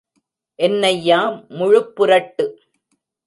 [0.59, 1.19] என்னய்யா
[1.49, 2.45] முழுப்புரட்டு!